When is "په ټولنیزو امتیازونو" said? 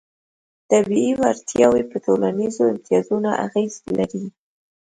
1.91-3.29